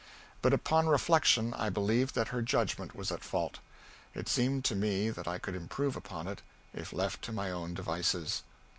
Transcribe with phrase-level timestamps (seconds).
[0.41, 3.59] But upon reflection I believed that her judgment was at fault.
[4.15, 6.41] It seemed to me that I could improve upon it
[6.73, 8.41] if left to my own devices.